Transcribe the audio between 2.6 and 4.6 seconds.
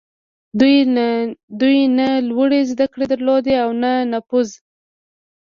زدهکړې درلودې او نه نفوذ.